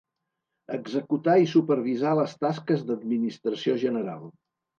[0.77, 4.27] Executar i supervisar les tasques d'administració general.